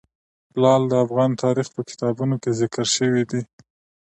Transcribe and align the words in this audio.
لعل 0.61 0.83
د 0.87 0.93
افغان 1.05 1.31
تاریخ 1.43 1.67
په 1.75 1.81
کتابونو 1.89 2.35
کې 2.41 2.51
ذکر 2.61 2.85
شوی 2.95 3.23
دي. 3.31 3.41